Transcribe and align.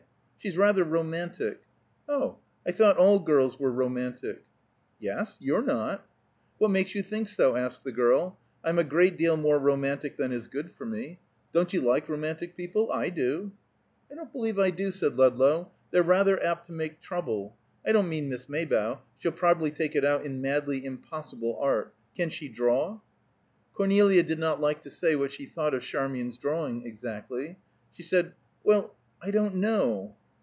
"She's 0.43 0.57
rather 0.57 0.83
romantic." 0.83 1.61
"Oh, 2.09 2.39
I 2.65 2.71
thought 2.71 2.97
all 2.97 3.19
girls 3.19 3.59
were 3.59 3.71
romantic." 3.71 4.43
"Yes? 4.99 5.37
You're 5.39 5.61
not." 5.61 6.03
"What 6.57 6.71
makes 6.71 6.95
you 6.95 7.03
think 7.03 7.27
so?" 7.29 7.55
asked 7.55 7.83
the 7.83 7.91
girl. 7.91 8.39
"I'm 8.63 8.79
a 8.79 8.83
great 8.83 9.19
deal 9.19 9.37
more 9.37 9.59
romantic 9.59 10.17
than 10.17 10.31
is 10.31 10.47
good 10.47 10.71
for 10.71 10.83
me. 10.83 11.19
Don't 11.53 11.73
you 11.73 11.81
like 11.81 12.09
romantic 12.09 12.57
people? 12.57 12.91
I 12.91 13.09
do!" 13.11 13.51
"I 14.11 14.15
don't 14.15 14.31
believe 14.33 14.57
I 14.57 14.71
do," 14.71 14.89
said 14.91 15.15
Ludlow. 15.15 15.69
"They're 15.91 16.01
rather 16.01 16.43
apt 16.43 16.65
to 16.65 16.71
make 16.71 17.01
trouble. 17.01 17.55
I 17.85 17.91
don't 17.91 18.09
mean 18.09 18.27
Miss 18.27 18.49
Maybough. 18.49 18.99
She'll 19.19 19.31
probably 19.33 19.69
take 19.69 19.95
it 19.95 20.03
out 20.03 20.25
in 20.25 20.41
madly 20.41 20.83
impossible 20.83 21.59
art. 21.61 21.93
Can 22.17 22.31
she 22.31 22.49
draw?" 22.49 22.99
Cornelia 23.75 24.23
did 24.23 24.39
not 24.39 24.59
like 24.59 24.81
to 24.81 24.89
say 24.89 25.15
what 25.15 25.31
she 25.31 25.45
thought 25.45 25.75
of 25.75 25.83
Charmian's 25.83 26.39
drawing, 26.39 26.83
exactly. 26.87 27.59
She 27.91 28.01
said, 28.01 28.33
"Well, 28.63 28.95
I 29.21 29.29
don't 29.29 29.53
know." 29.57 30.15